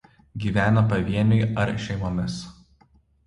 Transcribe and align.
Gyvena 0.43 0.81
pavieniui 0.93 1.45
ar 1.65 1.73
šeimomis. 1.85 2.39